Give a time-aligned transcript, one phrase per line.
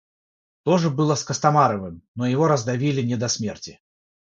[0.63, 3.79] То же было с Костомаровым, но его раздавили не до смерти.